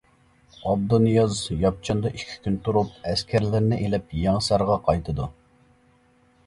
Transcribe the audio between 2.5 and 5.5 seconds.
تۇرۇپ ئەسكەرلىرىنى ئېلىپ يېڭىسارغا قايتىدۇ.